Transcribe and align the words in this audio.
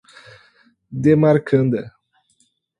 demarcanda 1.03 1.81